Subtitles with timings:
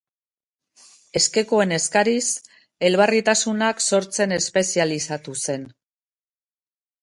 [1.19, 2.23] Eskekoen eskariz,
[2.89, 5.69] elbarritasunak sortzen espezializatu zen.